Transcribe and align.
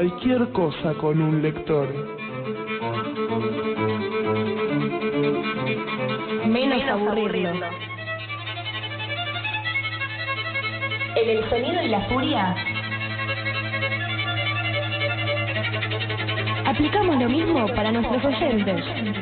Cualquier 0.00 0.48
cosa 0.52 0.94
con 0.94 1.20
un 1.20 1.42
lector. 1.42 1.86
Menos 6.46 6.88
aburrirlo. 6.88 7.66
En 11.16 11.28
el 11.28 11.50
sonido 11.50 11.82
y 11.82 11.88
la 11.88 12.00
furia. 12.08 12.56
Aplicamos 16.64 17.20
lo 17.20 17.28
mismo 17.28 17.66
para 17.66 17.92
nuestros 17.92 18.24
oyentes. 18.24 19.19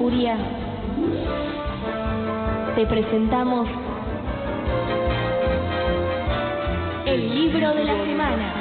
Furia 0.00 0.34
te 2.74 2.86
presentamos 2.86 3.68
el 7.04 7.34
libro 7.34 7.74
de 7.74 7.84
la 7.84 7.92
semana. 8.06 8.54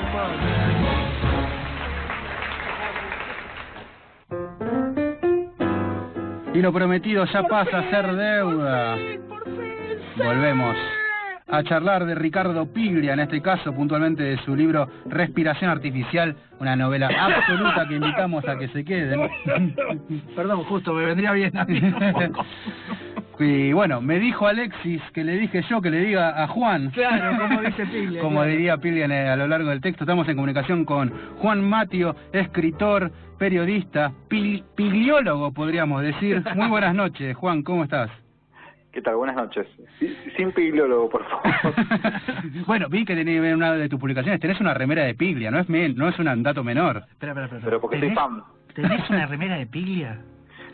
Y 6.54 6.62
lo 6.62 6.74
prometido 6.74 7.24
ya 7.24 7.44
pasa 7.44 7.78
a 7.78 7.90
ser 7.90 8.14
deuda. 8.18 8.98
Volvemos 10.18 10.76
a 11.52 11.64
charlar 11.64 12.06
de 12.06 12.16
Ricardo 12.16 12.72
Piglia, 12.72 13.14
en 13.14 13.20
este 13.22 13.42
caso 13.42 13.74
puntualmente 13.74 14.24
de 14.24 14.38
su 14.44 14.56
libro 14.56 14.88
Respiración 15.08 15.70
Artificial, 15.72 16.36
una 16.60 16.76
novela 16.76 17.08
absoluta 17.08 17.88
que 17.88 17.96
invitamos 17.96 18.48
a 18.48 18.58
que 18.58 18.68
se 18.70 18.84
queden. 18.86 19.30
Perdón, 20.36 20.64
justo, 20.66 20.94
me 20.94 21.06
vendría 21.06 21.32
bien 21.34 21.56
a 21.58 21.66
mí. 21.66 21.82
Y 23.42 23.72
bueno, 23.72 24.02
me 24.02 24.20
dijo 24.20 24.48
Alexis 24.48 25.02
que 25.14 25.24
le 25.24 25.38
dije 25.38 25.64
yo 25.70 25.82
que 25.82 25.90
le 25.90 26.02
diga 26.02 26.44
a 26.44 26.48
Juan. 26.48 26.90
Claro, 26.92 27.38
como 27.40 27.62
dice 27.62 27.86
Piglia. 27.86 28.20
Como 28.20 28.36
claro. 28.40 28.52
diría 28.52 28.78
Piglia 28.78 29.32
a 29.32 29.36
lo 29.38 29.48
largo 29.48 29.70
del 29.70 29.80
texto, 29.80 30.04
estamos 30.04 30.28
en 30.28 30.36
comunicación 30.36 30.84
con 30.84 31.10
Juan 31.38 31.64
Matio, 31.64 32.18
escritor, 32.34 33.10
periodista, 33.38 34.12
pil- 34.30 34.66
pigliólogo 34.76 35.54
podríamos 35.54 36.02
decir. 36.02 36.44
Muy 36.54 36.68
buenas 36.68 36.94
noches, 36.94 37.34
Juan, 37.38 37.64
¿cómo 37.64 37.86
estás? 37.86 38.10
¿Qué 38.92 39.02
tal? 39.04 39.16
Buenas 39.18 39.36
noches. 39.36 39.68
Sin 40.36 40.52
pigliólogo, 40.52 41.10
por 41.10 41.24
favor. 41.30 41.46
bueno, 42.66 42.88
vi 42.90 43.06
que 43.06 43.16
tenés 43.16 43.44
en 43.44 43.56
una 43.56 43.74
de 43.74 43.88
tus 43.88 44.00
publicaciones, 44.00 44.40
tenés 44.42 44.60
una 44.60 44.74
remera 44.74 45.04
de 45.04 45.14
Piglia, 45.14 45.52
no 45.52 45.60
es 45.60 45.70
men- 45.70 45.96
no 45.96 46.10
es 46.10 46.18
un 46.18 46.42
dato 46.44 46.64
menor. 46.64 47.04
Espera, 47.12 47.32
espera, 47.34 47.46
espera. 47.46 47.62
Pero 47.66 47.82
porque 47.82 48.00
soy 48.00 48.10
¿Tenés- 48.10 48.16
fan. 48.16 48.44
¿Tenés 48.74 49.10
una 49.10 49.26
remera 49.28 49.58
de 49.58 49.68
Piglia? 49.68 50.20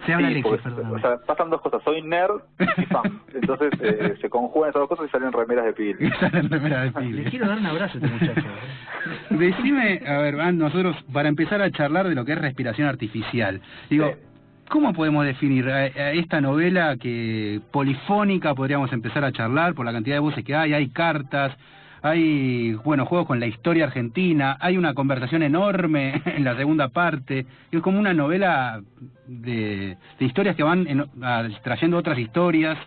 Se 0.05 0.13
habla 0.13 0.27
Sí, 0.27 0.33
Alexis, 0.35 0.51
porque, 0.51 0.63
perdóname. 0.63 0.95
o 0.95 0.99
sea, 0.99 1.17
pasan 1.25 1.49
dos 1.49 1.61
cosas. 1.61 1.81
Soy 1.83 2.01
nerd 2.03 2.41
y 2.59 2.85
fan. 2.85 3.21
Entonces 3.33 3.71
eh, 3.81 4.15
se 4.21 4.29
conjugan 4.29 4.69
esas 4.69 4.81
dos 4.81 4.89
cosas 4.89 5.07
y 5.07 5.09
salen 5.09 5.31
remeras 5.33 5.65
de 5.65 5.73
piglia. 5.73 6.07
Esa 6.15 6.27
es 6.27 6.33
la 6.33 6.41
remera 6.41 6.79
de 6.81 6.85
Le 6.85 6.91
Piglia. 6.93 7.29
quiero 7.29 7.47
dar 7.47 7.57
un 7.57 7.65
abrazo 7.65 7.97
a 7.97 8.05
este 8.05 8.25
muchacho. 8.25 8.47
Decime, 9.31 10.01
a 10.07 10.17
ver, 10.19 10.35
Van, 10.35 10.57
nosotros 10.57 10.95
para 11.11 11.27
empezar 11.29 11.61
a 11.61 11.71
charlar 11.71 12.07
de 12.07 12.15
lo 12.15 12.23
que 12.23 12.33
es 12.33 12.37
respiración 12.39 12.87
artificial, 12.87 13.61
digo, 13.89 14.11
Sí. 14.13 14.19
¿Cómo 14.69 14.93
podemos 14.93 15.25
definir 15.25 15.69
a, 15.69 15.87
esta 16.11 16.41
novela 16.41 16.97
que 16.97 17.61
polifónica 17.71 18.53
podríamos 18.55 18.91
empezar 18.93 19.23
a 19.23 19.31
charlar 19.31 19.73
por 19.73 19.85
la 19.85 19.93
cantidad 19.93 20.15
de 20.15 20.19
voces 20.19 20.43
que 20.43 20.55
hay, 20.55 20.73
hay 20.73 20.89
cartas, 20.89 21.55
hay, 22.01 22.73
bueno, 22.83 23.05
juegos 23.05 23.27
con 23.27 23.39
la 23.39 23.47
historia 23.47 23.85
argentina, 23.85 24.57
hay 24.59 24.77
una 24.77 24.93
conversación 24.93 25.43
enorme 25.43 26.21
en 26.25 26.43
la 26.43 26.55
segunda 26.55 26.89
parte, 26.89 27.45
es 27.71 27.81
como 27.81 27.99
una 27.99 28.13
novela 28.13 28.81
de, 29.27 29.97
historias 30.19 30.55
que 30.55 30.63
van 30.63 30.87
en- 30.87 31.05
trayendo 31.63 31.97
otras 31.97 32.17
historias. 32.19 32.77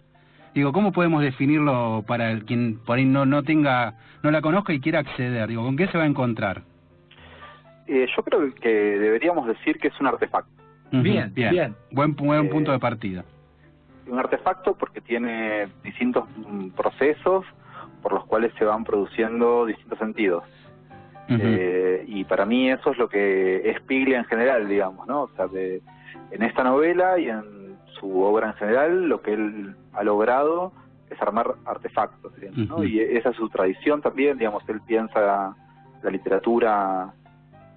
Digo, 0.55 0.73
¿cómo 0.73 0.93
podemos 0.93 1.23
definirlo 1.23 2.05
para 2.07 2.39
quien 2.41 2.79
por 2.85 2.99
ahí 2.99 3.05
no, 3.05 3.27
no 3.27 3.43
tenga, 3.43 3.95
no 4.23 4.31
la 4.31 4.41
conozca 4.41 4.73
y 4.73 4.81
quiera 4.81 5.01
acceder? 5.01 5.49
Digo, 5.49 5.63
¿con 5.63 5.77
qué 5.77 5.87
se 5.89 5.99
va 5.99 6.05
a 6.05 6.07
encontrar? 6.07 6.63
Eh, 7.87 8.07
yo 8.17 8.23
creo 8.23 8.55
que 8.55 8.69
deberíamos 8.69 9.47
decir 9.47 9.79
que 9.79 9.89
es 9.89 10.01
un 10.01 10.07
artefacto. 10.09 10.58
Bien, 10.91 11.33
bien. 11.35 11.75
Buen, 11.91 12.15
buen 12.17 12.47
Eh, 12.47 12.49
punto 12.49 12.73
de 12.73 12.79
partida. 12.79 13.25
Un 14.07 14.19
artefacto 14.19 14.75
porque 14.75 15.01
tiene 15.01 15.69
distintos 15.85 16.25
mm, 16.37 16.69
procesos 16.71 17.45
por 18.03 18.13
los 18.13 18.25
cuales 18.25 18.53
se 18.59 18.65
van 18.65 18.85
produciendo 18.85 19.67
distintos 19.67 19.99
sentidos. 19.99 20.45
Eh, 21.31 22.05
y 22.07 22.25
para 22.25 22.47
mí 22.47 22.71
eso 22.71 22.91
es 22.93 22.97
lo 22.97 23.07
que 23.09 23.69
es 23.71 23.81
Piglia 23.83 24.19
en 24.19 24.25
general, 24.25 24.67
digamos, 24.67 25.07
¿no? 25.07 25.25
O 25.25 25.29
sea, 25.37 25.47
de- 25.47 25.83
en 26.31 26.43
esta 26.43 26.65
novela 26.65 27.19
y 27.19 27.29
en 27.29 27.77
su 28.01 28.23
obra 28.23 28.47
en 28.49 28.55
general, 28.55 29.09
lo 29.09 29.21
que 29.21 29.35
él 29.35 29.75
ha 29.93 30.03
logrado 30.05 30.73
es 31.11 31.21
armar 31.21 31.55
artefactos, 31.67 32.35
digamos, 32.37 32.67
¿no? 32.69 32.75
Ujú. 32.77 32.85
Y 32.85 33.01
esa 33.01 33.29
es 33.31 33.37
su 33.37 33.51
tradición 33.51 34.01
también, 34.01 34.39
digamos, 34.39 34.63
él 34.71 34.81
piensa 34.87 35.55
la 36.03 36.11
literatura 36.11 37.13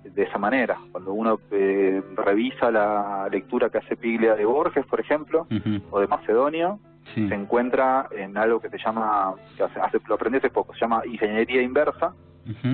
de 0.04 0.24
esa 0.24 0.38
manera. 0.38 0.78
Cuando 0.92 1.14
uno 1.14 1.40
eh, 1.52 2.02
revisa 2.16 2.72
la 2.72 3.28
lectura 3.32 3.70
que 3.70 3.78
hace 3.80 3.96
Piglia 3.96 4.36
de 4.36 4.46
Borges, 4.46 4.86
por 4.86 5.00
ejemplo, 5.00 5.48
o 5.92 6.00
de 6.00 6.08
Macedonio, 6.08 6.80
sí. 7.14 7.28
se 7.28 7.36
encuentra 7.36 8.08
en 8.12 8.38
algo 8.38 8.60
que 8.60 8.70
se 8.70 8.78
llama, 8.78 9.34
que 9.56 9.64
hace, 9.64 9.80
hace- 9.80 10.00
lo 10.08 10.16
aprendí 10.16 10.38
hace 10.40 10.50
poco, 10.50 10.74
se 10.74 10.80
llama 10.82 11.02
ingeniería 11.06 11.62
inversa, 11.62 12.14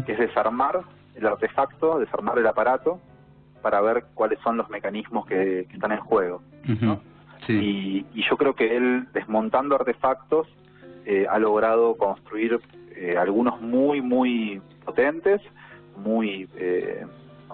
que 0.06 0.14
es 0.14 0.20
desarmar 0.20 0.82
el 1.16 1.26
artefacto, 1.26 2.00
desarmar 2.00 2.38
el 2.38 2.48
aparato, 2.48 3.00
para 3.62 3.82
ver 3.82 4.06
cuáles 4.14 4.40
son 4.40 4.56
los 4.58 4.70
mecanismos 4.70 5.26
que, 5.26 5.66
que 5.68 5.74
están 5.74 5.92
en 5.92 6.00
juego. 6.00 6.42
¿no? 6.82 7.02
sí. 7.46 7.54
Y, 7.54 8.06
y 8.20 8.24
yo 8.30 8.38
creo 8.38 8.54
que 8.56 8.78
él, 8.78 9.08
desmontando 9.14 9.76
artefactos, 9.76 10.48
eh, 11.06 11.26
ha 11.30 11.40
logrado 11.40 11.96
construir 11.98 12.60
eh, 12.96 13.16
algunos 13.18 13.60
muy, 13.62 14.02
muy 14.02 14.62
potentes, 14.86 15.42
muy 15.98 16.48
eh, 16.56 17.06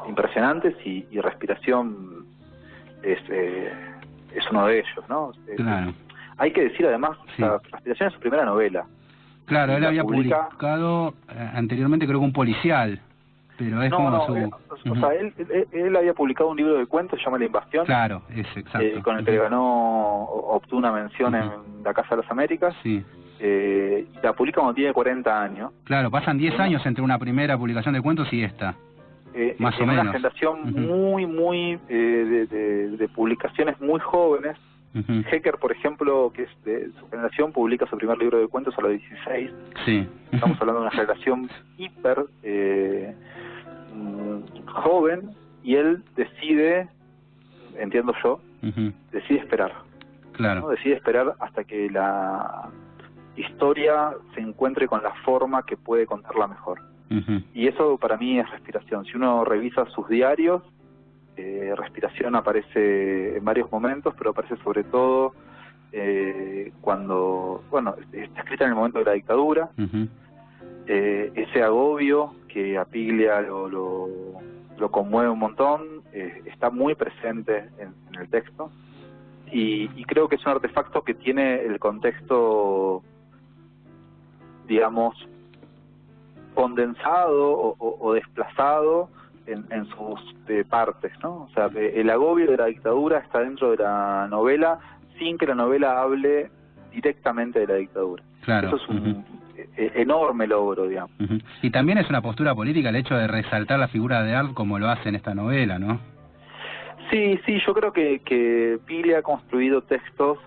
impresionantes, 0.08 0.76
y, 0.86 1.06
y 1.12 1.20
Respiración 1.20 2.26
es, 3.04 3.20
eh, 3.30 3.72
es 4.36 4.44
uno 4.52 4.68
de 4.68 4.80
ellos, 4.80 5.06
¿no? 5.10 5.32
Claro. 5.58 5.94
Hay 6.38 6.52
que 6.52 6.64
decir 6.64 6.86
además, 6.88 7.18
Sí. 7.36 7.44
o 7.44 7.48
sea, 7.48 7.58
Respiración 7.72 8.08
es 8.10 8.14
su 8.16 8.20
primera 8.20 8.46
novela. 8.46 8.86
Claro, 9.46 9.74
él 9.76 9.82
la 9.82 9.90
había 9.90 10.04
publica- 10.04 10.46
publicado 10.50 11.14
eh, 11.30 11.52
anteriormente 11.54 12.06
creo 12.08 12.20
que 12.20 12.26
un 12.26 12.34
policial, 12.34 13.00
pero 13.58 13.82
es 13.84 13.92
no, 13.92 13.98
como 13.98 14.10
no, 14.10 14.26
su... 14.26 14.36
eh, 14.38 14.50
o 14.90 14.96
sea, 14.96 15.14
él, 15.14 15.34
él, 15.38 15.68
él 15.72 15.96
había 15.96 16.14
publicado 16.14 16.50
un 16.50 16.58
libro 16.58 16.76
de 16.78 16.86
cuentos, 16.88 17.20
se 17.20 17.26
llama 17.26 17.38
La 17.38 17.46
Invasión, 17.46 17.86
Claro, 17.86 18.24
es 18.30 18.48
exacto. 18.58 18.80
eh, 18.88 19.02
con 19.04 19.18
el 19.20 19.26
que 19.26 19.38
ganó, 19.38 20.24
obtuvo 20.24 20.80
una 20.80 20.92
mención 20.92 21.36
en 21.36 21.50
la 21.84 21.94
Casa 21.94 22.16
de 22.16 22.22
las 22.24 22.32
Américas, 22.32 22.74
Sí, 22.82 23.04
eh, 23.40 24.06
y 24.14 24.18
la 24.26 24.34
publica 24.34 24.62
cuando 24.62 24.74
tiene 24.76 24.94
40 24.94 25.42
años. 25.44 25.72
claro, 25.84 26.10
pasan 26.12 26.38
10 26.38 26.54
Ujú. 26.54 26.64
años 26.64 26.86
entre 26.86 27.04
una 27.04 27.18
primera 27.20 27.58
publicación 27.58 27.94
de 27.94 28.02
cuentos 28.02 28.32
y 28.32 28.44
esta. 28.44 28.76
eh, 29.34 29.56
Más 29.60 29.74
o 29.80 29.84
en 29.84 29.90
una 29.90 30.04
menos. 30.04 30.14
generación 30.16 30.72
muy, 30.74 31.26
muy, 31.26 31.80
eh, 31.90 31.96
de, 31.96 32.46
de- 32.46 32.90
de 32.98 33.08
publicaciones 33.10 33.80
muy 33.82 34.00
jóvenes. 34.00 34.58
Hecker, 35.32 35.56
por 35.58 35.72
ejemplo, 35.72 36.32
que 36.36 36.44
es 36.44 36.50
de 36.66 36.92
su 37.00 37.10
generación, 37.10 37.52
publica 37.52 37.88
su 37.88 37.98
primer 37.98 38.16
libro 38.20 38.38
de 38.40 38.48
cuentos 38.48 38.78
a 38.78 38.82
los 38.82 38.92
16. 38.92 39.52
Sí. 39.86 40.08
Estamos 40.32 40.62
hablando 40.62 40.82
de 40.82 40.88
una 40.88 40.92
generación 40.96 41.50
hiper 41.80 42.26
eh, 42.44 43.16
mm, 43.96 44.68
joven 44.68 45.32
y 45.64 45.76
él 45.78 46.04
decide, 46.16 46.88
entiendo 47.80 48.14
yo, 48.24 48.40
decide 49.12 49.40
esperar. 49.40 49.72
¿no? 49.74 50.32
Claro. 50.34 50.70
Decide 50.70 50.94
esperar 50.94 51.34
hasta 51.40 51.64
que 51.64 51.90
la 51.90 52.70
historia 53.36 54.12
se 54.34 54.42
encuentre 54.42 54.88
con 54.88 55.02
la 55.04 55.14
forma 55.26 55.64
que 55.64 55.78
puede 55.78 56.06
contarla 56.06 56.48
mejor. 56.48 56.82
Y 57.54 57.68
eso 57.68 57.98
para 58.00 58.18
mí 58.18 58.40
es 58.40 58.50
respiración. 58.50 59.06
Si 59.06 59.16
uno 59.16 59.46
revisa 59.46 59.86
sus 59.92 60.10
diarios, 60.10 60.64
eh, 61.38 61.74
respiración 61.78 62.36
aparece 62.36 63.38
en 63.38 63.46
varios 63.46 63.72
momentos, 63.72 64.16
pero 64.18 64.32
aparece 64.32 64.56
sobre 64.64 64.84
todo 64.84 65.34
eh, 65.92 66.72
cuando, 66.82 67.64
bueno, 67.70 67.96
está 68.12 68.42
escrita 68.42 68.64
en 68.64 68.72
el 68.72 68.76
momento 68.76 68.98
de 68.98 69.06
la 69.06 69.12
dictadura, 69.12 69.70
eh, 70.88 71.32
ese 71.36 71.62
agobio 71.62 72.34
que 72.48 72.80
a 72.80 72.86
Piglia 72.86 73.42
lo, 73.42 73.70
lo, 73.70 74.10
lo 74.80 74.92
conmueve 74.92 75.30
un 75.30 75.40
montón, 75.40 76.02
eh, 76.14 76.42
está 76.46 76.72
muy 76.72 76.96
presente 76.96 77.70
en, 77.78 77.94
en 78.12 78.22
el 78.22 78.30
texto. 78.30 78.72
Y, 79.52 79.88
y 79.96 80.04
creo 80.06 80.28
que 80.28 80.36
es 80.38 80.46
un 80.48 80.54
artefacto 80.54 81.04
que 81.04 81.14
tiene 81.14 81.62
el 81.64 81.78
contexto, 81.78 83.04
digamos, 84.68 85.16
condensado 86.54 87.52
o, 87.52 87.76
o- 87.80 87.98
o 88.00 88.14
desplazado 88.14 89.10
en, 89.48 89.66
en 89.72 89.86
sus 89.88 90.36
eh, 90.48 90.64
partes, 90.70 91.12
¿no? 91.24 91.44
O 91.44 91.50
sea, 91.54 91.70
eh, 91.76 91.94
el 91.96 92.10
agobio 92.10 92.50
de 92.52 92.58
la 92.58 92.66
dictadura 92.68 93.20
está 93.20 93.40
dentro 93.40 93.72
de 93.72 93.78
la 93.84 94.28
novela 94.30 94.80
sin 95.18 95.38
que 95.38 95.46
la 95.48 95.56
novela 95.56 96.02
hable 96.02 96.50
directamente 96.92 97.60
de 97.60 97.68
la 97.68 97.74
dictadura. 97.76 98.24
Claro. 98.42 98.68
Eso 98.68 98.76
es 98.78 98.90
un 98.90 99.26
eh, 99.78 99.92
enorme 99.96 100.48
logro, 100.48 100.88
digamos. 100.88 101.12
Y 101.62 101.70
también 101.72 101.98
es 101.98 102.10
una 102.10 102.22
postura 102.22 102.54
política 102.56 102.90
el 102.90 102.96
hecho 102.98 103.16
de 103.16 103.28
resaltar 103.28 103.80
la 103.80 103.88
figura 103.88 104.24
de 104.24 104.36
Art 104.36 104.54
como 104.54 104.80
lo 104.80 104.90
hace 104.90 105.10
en 105.10 105.16
esta 105.16 105.34
novela, 105.34 105.80
¿no? 105.80 106.00
Sí, 107.12 107.40
sí, 107.46 107.60
yo 107.66 107.74
creo 107.74 107.92
que, 107.92 108.20
que 108.20 108.80
Pili 108.86 109.14
ha 109.14 109.22
construido 109.22 109.82
textos 109.82 110.38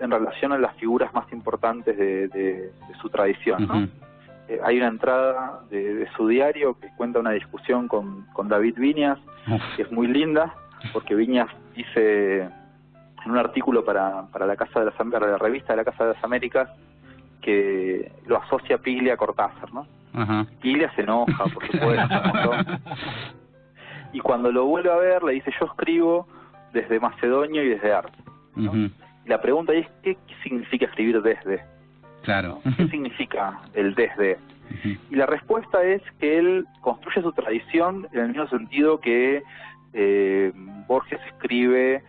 en 0.00 0.10
relación 0.10 0.52
a 0.52 0.58
las 0.58 0.74
figuras 0.76 1.12
más 1.14 1.30
importantes 1.32 1.96
de, 1.96 2.28
de- 2.28 2.72
de 2.88 2.94
su 3.00 3.08
tradición. 3.10 3.66
¿no? 3.66 3.74
Eh, 4.48 4.60
hay 4.64 4.78
una 4.78 4.88
entrada 4.88 5.60
de, 5.70 5.94
de 5.94 6.08
su 6.12 6.26
diario 6.28 6.78
que 6.80 6.88
cuenta 6.96 7.18
una 7.20 7.32
discusión 7.32 7.86
con, 7.88 8.24
con 8.32 8.48
David 8.48 8.76
Viñas, 8.78 9.18
que 9.76 9.82
es 9.82 9.92
muy 9.92 10.06
linda, 10.06 10.54
porque 10.92 11.14
Viñas 11.14 11.48
dice 11.74 12.42
en 13.24 13.30
un 13.30 13.36
artículo 13.38 13.84
para, 13.84 14.26
para 14.32 14.46
la 14.46 14.56
Casa 14.56 14.80
de 14.80 14.86
las 14.86 14.94
para 14.94 15.26
la 15.26 15.38
revista 15.38 15.72
de 15.72 15.76
la 15.78 15.84
Casa 15.84 16.06
de 16.06 16.14
las 16.14 16.24
Américas 16.24 16.68
que 17.42 18.10
lo 18.26 18.36
asocia 18.42 18.76
a 18.76 18.78
Piglia 18.78 19.14
a 19.14 19.16
Cortázar, 19.16 19.72
¿no? 19.72 19.86
Ajá. 20.14 20.46
Piglia 20.60 20.90
se 20.94 21.02
enoja, 21.02 21.44
por 21.52 21.66
supuesto, 21.66 22.14
un 22.14 22.30
montón. 22.32 22.80
y 24.12 24.20
cuando 24.20 24.50
lo 24.50 24.64
vuelve 24.66 24.90
a 24.90 24.96
ver 24.96 25.22
le 25.22 25.32
dice 25.34 25.52
yo 25.60 25.66
escribo 25.66 26.26
desde 26.72 26.98
Macedonio 27.00 27.62
y 27.62 27.68
desde 27.70 27.92
Arte. 27.92 28.18
¿no? 28.56 28.72
La 29.28 29.40
pregunta 29.40 29.74
es 29.74 29.86
¿qué 30.02 30.16
significa 30.42 30.86
escribir 30.86 31.20
desde? 31.22 31.62
Claro. 32.22 32.60
¿Qué 32.76 32.88
significa 32.88 33.60
el 33.74 33.94
desde? 33.94 34.38
Y 35.10 35.16
la 35.16 35.26
respuesta 35.26 35.82
es 35.82 36.02
que 36.18 36.38
él 36.38 36.66
construye 36.80 37.22
su 37.22 37.32
tradición 37.32 38.08
en 38.12 38.20
el 38.20 38.28
mismo 38.28 38.48
sentido 38.48 39.00
que 39.00 39.42
eh, 39.92 40.52
Borges 40.86 41.20
escribe 41.32 42.02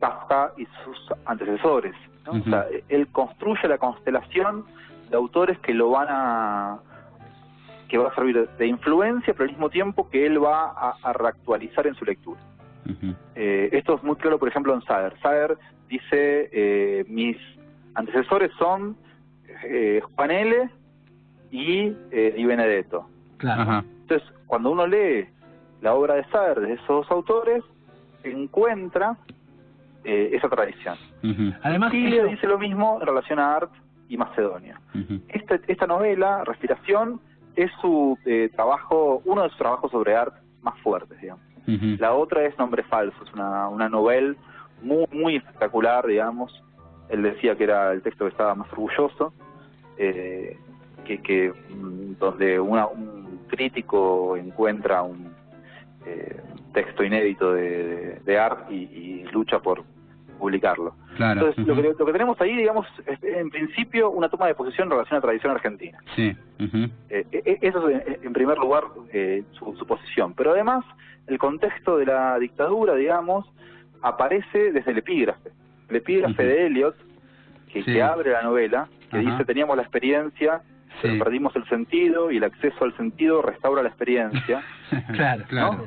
Kafka 0.00 0.52
y 0.56 0.66
sus 0.84 0.98
antecesores. 1.26 1.94
¿no? 2.26 2.40
O 2.40 2.44
sea, 2.44 2.66
él 2.88 3.08
construye 3.08 3.66
la 3.68 3.78
constelación 3.78 4.64
de 5.10 5.16
autores 5.16 5.58
que 5.60 5.74
lo 5.74 5.90
van 5.90 6.08
a 6.10 6.78
que 7.88 7.96
va 7.96 8.08
a 8.08 8.14
servir 8.14 8.46
de 8.58 8.66
influencia, 8.66 9.32
pero 9.32 9.44
al 9.44 9.50
mismo 9.50 9.70
tiempo 9.70 10.10
que 10.10 10.26
él 10.26 10.42
va 10.42 10.66
a, 10.72 10.96
a 11.02 11.12
reactualizar 11.14 11.86
en 11.86 11.94
su 11.94 12.04
lectura. 12.04 12.38
Eh, 13.34 13.68
esto 13.72 13.96
es 13.96 14.02
muy 14.02 14.16
claro, 14.16 14.38
por 14.38 14.48
ejemplo, 14.48 14.74
en 14.74 14.82
Sager. 14.82 15.14
Sager 15.20 15.58
dice, 15.88 16.48
eh, 16.52 17.04
mis 17.08 17.36
antecesores 17.94 18.50
son 18.58 18.96
eh, 19.64 20.00
Juan 20.14 20.30
L. 20.30 20.70
y, 21.50 21.92
eh, 22.10 22.34
y 22.36 22.44
Benedetto. 22.44 23.06
Claro. 23.38 23.62
Ajá. 23.62 23.84
Entonces, 24.02 24.28
cuando 24.46 24.70
uno 24.70 24.86
lee 24.86 25.26
la 25.80 25.94
obra 25.94 26.14
de 26.14 26.24
Sager 26.26 26.60
de 26.60 26.72
esos 26.74 26.86
dos 26.88 27.10
autores, 27.10 27.62
encuentra 28.24 29.16
eh, 30.04 30.30
esa 30.32 30.48
tradición. 30.48 30.96
Además, 31.62 31.90
Chile 31.92 32.18
eso- 32.18 32.26
dice 32.28 32.46
lo 32.46 32.58
mismo 32.58 32.98
en 33.00 33.06
relación 33.06 33.38
a 33.38 33.56
Art 33.56 33.72
y 34.08 34.16
Macedonia. 34.16 34.80
Esta, 35.28 35.58
esta 35.66 35.86
novela, 35.86 36.44
Respiración, 36.44 37.20
es 37.56 37.70
su 37.80 38.16
eh, 38.24 38.50
trabajo, 38.54 39.20
uno 39.24 39.42
de 39.42 39.48
sus 39.50 39.58
trabajos 39.58 39.90
sobre 39.90 40.14
Art 40.16 40.34
más 40.62 40.78
fuertes, 40.80 41.20
digamos. 41.20 41.44
La 41.98 42.14
otra 42.14 42.44
es 42.46 42.56
Nombre 42.58 42.82
Falso, 42.84 43.16
es 43.24 43.32
una, 43.34 43.68
una 43.68 43.88
novela 43.88 44.34
muy, 44.82 45.04
muy 45.12 45.36
espectacular, 45.36 46.06
digamos. 46.06 46.62
Él 47.08 47.22
decía 47.22 47.56
que 47.56 47.64
era 47.64 47.92
el 47.92 48.02
texto 48.02 48.24
que 48.24 48.30
estaba 48.30 48.54
más 48.54 48.70
orgulloso, 48.72 49.32
eh, 49.98 50.56
que, 51.04 51.20
que 51.20 51.52
mm, 51.70 52.18
donde 52.18 52.58
una- 52.60 52.86
un 52.86 53.40
crítico 53.48 54.36
encuentra 54.36 55.02
un 55.02 55.32
eh, 56.06 56.40
texto 56.72 57.02
inédito 57.04 57.52
de, 57.52 57.62
de, 57.84 58.20
de 58.24 58.38
Art 58.38 58.70
y, 58.70 58.74
y 58.76 59.24
lucha 59.32 59.58
por 59.58 59.82
publicarlo. 60.38 60.94
Claro. 61.16 61.40
Entonces, 61.48 61.66
lo, 61.66 61.74
que, 61.74 61.94
lo 61.98 62.06
que 62.06 62.12
tenemos 62.12 62.40
ahí, 62.40 62.56
digamos, 62.56 62.86
es 63.06 63.22
en 63.22 63.50
principio 63.50 64.10
una 64.10 64.28
toma 64.28 64.46
de 64.46 64.54
posición 64.54 64.86
en 64.86 64.92
relación 64.92 65.14
a 65.16 65.18
la 65.18 65.22
tradición 65.22 65.52
argentina. 65.52 65.98
Sí. 66.16 66.36
Ujú. 66.60 66.90
Eh, 67.10 67.26
eh, 67.32 67.58
eso 67.60 67.88
es, 67.88 68.22
en- 68.22 68.32
primer 68.32 68.56
lugar, 68.58 68.84
eh, 69.12 69.42
su, 69.52 69.74
su 69.76 69.86
posición. 69.86 70.34
Pero 70.34 70.52
además, 70.52 70.84
el 71.26 71.38
contexto 71.38 71.98
de 71.98 72.06
la 72.06 72.38
dictadura, 72.38 72.94
digamos, 72.94 73.46
aparece 74.02 74.72
desde 74.72 74.92
el 74.92 74.98
epígrafe. 74.98 75.50
El 75.88 75.96
epígrafe 75.96 76.44
de 76.44 76.66
Eliot, 76.66 76.96
que, 77.72 77.82
Sí. 77.82 77.92
que 77.92 78.02
abre 78.02 78.30
la 78.32 78.42
novela, 78.42 78.88
que 79.10 79.18
dice, 79.18 79.44
teníamos 79.44 79.76
la 79.76 79.82
experiencia, 79.82 80.60
pero 81.02 81.14
Sí. 81.14 81.18
perdimos 81.18 81.54
el 81.56 81.64
sentido, 81.68 82.30
y 82.30 82.36
el 82.36 82.44
acceso 82.44 82.84
al 82.84 82.96
sentido 82.96 83.42
restaura 83.42 83.82
la 83.82 83.88
experiencia, 83.88 84.62
Claro, 85.12 85.44
claro. 85.48 85.72
¿no? 85.74 85.82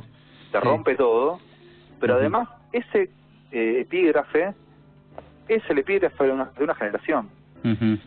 se 0.52 0.60
Sí. 0.60 0.66
rompe 0.68 0.96
todo. 0.96 1.40
Pero 2.00 2.16
además, 2.16 2.50
ese 2.74 3.10
eh, 3.52 3.80
epígrafe 3.82 4.54
es 5.48 5.64
el 5.70 5.80
epígrafe 5.80 6.24
de 6.24 6.32
una, 6.32 6.46
de 6.58 6.64
una 6.64 6.76
generación. 6.76 7.30
Ujú. 7.64 7.98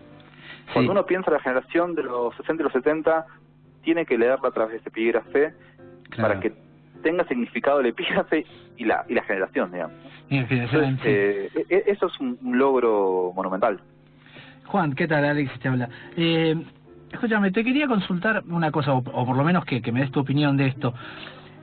Cuando 0.72 0.82
Sí. 0.82 0.88
uno 0.88 1.06
piensa 1.06 1.30
en 1.30 1.34
la 1.34 1.40
generación 1.42 1.94
de 1.94 2.02
los 2.04 2.34
60 2.36 2.62
y 2.62 2.64
los 2.64 2.72
70, 2.72 3.26
tiene 3.82 4.06
que 4.06 4.16
leerla 4.16 4.48
a 4.48 4.52
través 4.52 4.72
de 4.72 4.78
ese 4.78 4.88
epígrafe 4.88 5.52
Claro. 6.10 6.28
para 6.28 6.40
que 6.40 6.52
tenga 7.02 7.24
significado 7.28 7.80
el 7.80 7.86
epígrafe 7.86 8.46
y 8.78 8.84
la, 8.84 9.04
y 9.08 9.14
la 9.14 9.22
generación, 9.24 9.70
digamos. 9.72 9.94
y 10.30 10.36
Entonces, 10.38 10.98
eh, 11.04 11.50
e- 11.68 11.84
eso 11.86 12.06
es 12.06 12.18
un, 12.20 12.38
un 12.42 12.58
logro 12.58 13.32
monumental. 13.34 13.78
Juan, 14.64 14.94
¿qué 14.94 15.06
tal? 15.06 15.24
Alex 15.24 15.58
te 15.60 15.68
habla. 15.68 15.88
Eh, 16.16 16.56
escúchame, 17.12 17.50
te 17.52 17.62
quería 17.62 17.86
consultar 17.86 18.42
una 18.48 18.70
cosa, 18.72 18.94
o, 18.94 18.98
o 18.98 19.26
por 19.26 19.36
lo 19.36 19.44
menos 19.44 19.64
que, 19.66 19.82
que 19.82 19.92
me 19.92 20.00
des 20.00 20.10
tu 20.10 20.20
opinión 20.20 20.56
de 20.56 20.68
esto. 20.68 20.94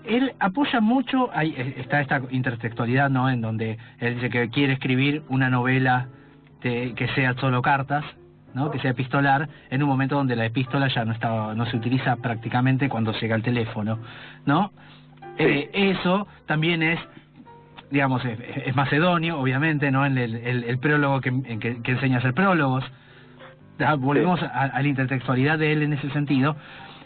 Él 0.05 0.33
apoya 0.39 0.81
mucho, 0.81 1.29
ahí 1.33 1.53
eh, 1.57 1.75
está 1.77 2.01
esta 2.01 2.21
intertextualidad, 2.31 3.09
¿no? 3.09 3.29
En 3.29 3.41
donde 3.41 3.77
él 3.99 4.15
dice 4.15 4.29
que 4.29 4.49
quiere 4.49 4.73
escribir 4.73 5.23
una 5.29 5.49
novela 5.49 6.07
de- 6.61 6.93
que 6.95 7.07
sea 7.09 7.33
solo 7.35 7.61
cartas, 7.61 8.03
¿no? 8.53 8.71
Que 8.71 8.79
sea 8.79 8.91
epistolar, 8.91 9.47
en 9.69 9.83
un 9.83 9.89
momento 9.89 10.15
donde 10.15 10.35
la 10.35 10.45
epístola 10.45 10.87
ya 10.87 11.05
no 11.05 11.13
está, 11.13 11.53
no 11.53 11.65
se 11.67 11.77
utiliza 11.77 12.15
prácticamente 12.17 12.89
cuando 12.89 13.13
llega 13.13 13.35
el 13.35 13.43
teléfono, 13.43 13.99
¿no? 14.45 14.71
Sí. 15.37 15.43
Eh, 15.43 15.69
eso 15.73 16.27
también 16.45 16.83
es 16.83 16.99
digamos, 17.89 18.23
es, 18.23 18.39
es 18.65 18.73
macedonio, 18.73 19.37
obviamente, 19.37 19.91
¿no? 19.91 20.05
En 20.05 20.17
el, 20.17 20.35
el, 20.35 20.63
el 20.63 20.77
prólogo 20.79 21.19
que, 21.19 21.27
en 21.27 21.59
que, 21.59 21.81
que 21.81 21.91
enseña 21.91 22.15
a 22.15 22.19
hacer 22.19 22.33
prólogos. 22.33 22.85
Volvemos 23.97 24.41
a, 24.43 24.47
a 24.63 24.81
la 24.81 24.87
intertextualidad 24.87 25.59
de 25.59 25.73
él 25.73 25.83
en 25.83 25.93
ese 25.93 26.09
sentido. 26.11 26.55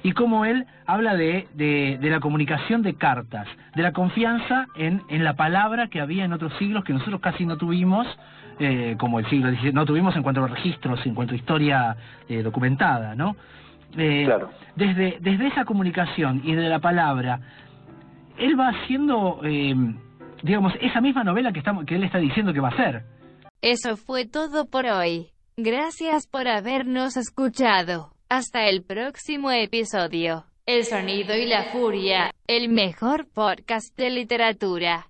Y 0.03 0.11
cómo 0.11 0.45
él 0.45 0.65
habla 0.85 1.15
de, 1.15 1.47
de, 1.55 1.97
de 1.99 2.09
la 2.09 2.19
comunicación 2.19 2.83
de 2.83 2.93
cartas, 2.95 3.47
de 3.75 3.81
la 3.81 3.91
confianza 3.91 4.67
en, 4.75 5.01
en 5.09 5.23
la 5.23 5.33
palabra 5.35 5.87
que 5.87 5.99
había 5.99 6.25
en 6.25 6.33
otros 6.33 6.53
siglos 6.59 6.83
que 6.83 6.93
nosotros 6.93 7.21
casi 7.21 7.45
no 7.45 7.57
tuvimos, 7.57 8.05
eh, 8.59 8.95
como 8.99 9.19
el 9.19 9.27
siglo 9.29 9.49
XVI, 9.51 9.73
no 9.73 9.85
tuvimos 9.85 10.15
en 10.15 10.23
cuanto 10.23 10.43
a 10.43 10.47
registros, 10.47 11.03
en 11.05 11.15
cuanto 11.15 11.33
a 11.33 11.37
historia 11.37 11.95
eh, 12.29 12.43
documentada, 12.43 13.15
¿no? 13.15 13.35
Eh, 13.97 14.23
Claro. 14.25 14.49
desde, 14.75 15.17
desde 15.21 15.47
esa 15.47 15.65
comunicación 15.65 16.41
y 16.43 16.53
de 16.53 16.69
la 16.69 16.79
palabra, 16.79 17.39
él 18.37 18.59
va 18.59 18.69
haciendo, 18.69 19.39
eh, 19.43 19.73
digamos, 20.43 20.73
esa 20.81 21.01
misma 21.01 21.23
novela 21.23 21.51
que, 21.51 21.59
estamos, 21.59 21.85
que 21.85 21.95
él 21.95 22.03
está 22.03 22.17
diciendo 22.19 22.53
que 22.53 22.59
va 22.59 22.69
a 22.69 22.73
hacer. 22.73 23.03
Eso 23.61 23.97
fue 23.97 24.25
todo 24.27 24.65
por 24.69 24.85
hoy. 24.85 25.27
Gracias 25.57 26.27
por 26.27 26.47
habernos 26.47 27.15
escuchado. 27.17 28.14
Hasta 28.29 28.67
el 28.69 28.81
próximo 28.81 29.51
episodio. 29.51 30.45
El 30.65 30.83
sonido 30.83 31.37
y 31.37 31.45
la 31.45 31.65
furia, 31.65 32.33
el 32.47 32.69
mejor 32.69 33.27
podcast 33.27 33.95
de 33.95 34.09
literatura. 34.09 35.03